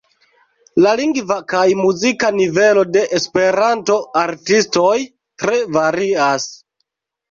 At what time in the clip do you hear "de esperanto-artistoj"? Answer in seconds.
2.97-4.99